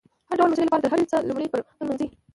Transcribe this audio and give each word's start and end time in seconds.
د 0.03 0.03
هر 0.29 0.37
ډول 0.39 0.49
مشري 0.51 0.65
لپاره 0.67 0.83
تر 0.83 0.91
هر 0.93 1.01
څه 1.11 1.15
لمړی 1.29 1.47
خپلمنځي 1.73 2.07